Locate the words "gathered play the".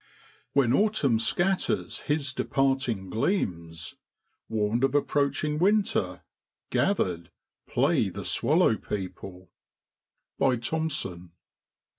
6.71-8.25